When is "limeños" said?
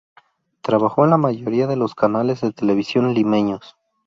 3.13-3.75